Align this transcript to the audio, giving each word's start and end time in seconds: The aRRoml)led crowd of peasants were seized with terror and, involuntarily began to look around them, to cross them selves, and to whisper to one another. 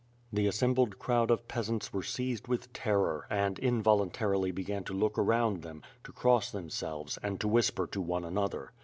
The 0.33 0.47
aRRoml)led 0.47 0.97
crowd 0.97 1.29
of 1.29 1.47
peasants 1.47 1.93
were 1.93 2.01
seized 2.01 2.47
with 2.47 2.73
terror 2.73 3.27
and, 3.29 3.59
involuntarily 3.59 4.49
began 4.49 4.83
to 4.85 4.93
look 4.95 5.15
around 5.19 5.61
them, 5.61 5.83
to 6.05 6.11
cross 6.11 6.49
them 6.49 6.71
selves, 6.71 7.19
and 7.21 7.39
to 7.39 7.47
whisper 7.47 7.85
to 7.85 8.01
one 8.01 8.25
another. 8.25 8.71